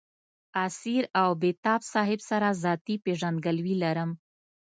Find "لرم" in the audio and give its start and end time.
3.83-4.09